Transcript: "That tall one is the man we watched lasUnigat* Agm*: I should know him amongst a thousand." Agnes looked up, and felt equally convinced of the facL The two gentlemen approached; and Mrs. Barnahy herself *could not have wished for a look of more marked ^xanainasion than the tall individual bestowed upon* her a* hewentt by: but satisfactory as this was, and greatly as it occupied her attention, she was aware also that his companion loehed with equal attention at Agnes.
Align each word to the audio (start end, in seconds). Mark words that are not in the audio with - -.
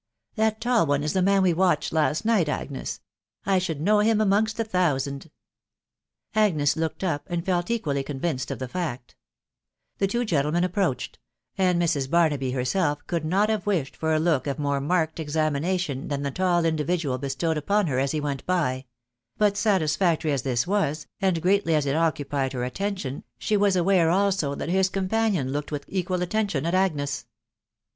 "That 0.35 0.59
tall 0.59 0.87
one 0.87 1.03
is 1.03 1.13
the 1.13 1.21
man 1.21 1.43
we 1.43 1.53
watched 1.53 1.93
lasUnigat* 1.93 2.47
Agm*: 2.47 2.99
I 3.45 3.59
should 3.59 3.79
know 3.79 3.99
him 3.99 4.19
amongst 4.19 4.59
a 4.59 4.63
thousand." 4.63 5.29
Agnes 6.33 6.75
looked 6.75 7.03
up, 7.03 7.27
and 7.29 7.45
felt 7.45 7.69
equally 7.69 8.01
convinced 8.01 8.49
of 8.49 8.57
the 8.57 8.67
facL 8.67 9.13
The 9.99 10.07
two 10.07 10.25
gentlemen 10.25 10.63
approached; 10.63 11.19
and 11.55 11.79
Mrs. 11.79 12.07
Barnahy 12.09 12.51
herself 12.51 13.05
*could 13.05 13.23
not 13.23 13.49
have 13.49 13.67
wished 13.67 13.95
for 13.95 14.15
a 14.15 14.19
look 14.19 14.47
of 14.47 14.57
more 14.57 14.81
marked 14.81 15.19
^xanainasion 15.19 16.09
than 16.09 16.23
the 16.23 16.31
tall 16.31 16.65
individual 16.65 17.19
bestowed 17.19 17.57
upon* 17.59 17.85
her 17.85 17.99
a* 17.99 18.05
hewentt 18.07 18.43
by: 18.47 18.85
but 19.37 19.55
satisfactory 19.55 20.31
as 20.31 20.41
this 20.41 20.65
was, 20.65 21.05
and 21.19 21.43
greatly 21.43 21.75
as 21.75 21.85
it 21.85 21.95
occupied 21.95 22.53
her 22.53 22.63
attention, 22.63 23.23
she 23.37 23.55
was 23.55 23.75
aware 23.75 24.09
also 24.09 24.55
that 24.55 24.69
his 24.69 24.89
companion 24.89 25.49
loehed 25.53 25.69
with 25.69 25.85
equal 25.87 26.23
attention 26.23 26.65
at 26.65 26.73
Agnes. 26.73 27.27